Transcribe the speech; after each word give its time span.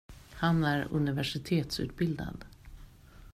Han 0.33 0.63
är 0.63 0.87
universitetsutbildad. 0.91 2.45